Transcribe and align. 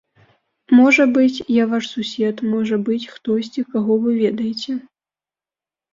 Можа 0.77 1.05
быць, 1.17 1.43
я 1.63 1.67
ваш 1.75 1.85
сусед, 1.95 2.35
можа 2.55 2.75
быць, 2.89 3.09
хтосьці, 3.15 3.67
каго 3.75 4.01
вы 4.07 4.11
ведаеце. 4.25 4.71